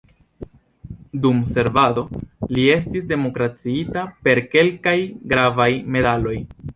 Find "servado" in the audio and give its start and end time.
1.49-2.03